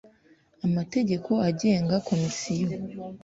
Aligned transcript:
amategeko 0.65 1.31
angenga 1.47 1.95
komisiyo. 2.07 2.69